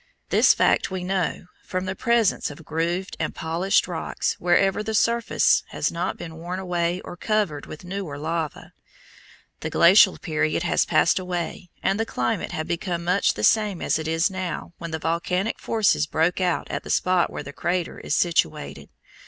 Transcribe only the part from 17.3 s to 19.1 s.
the crater is situated.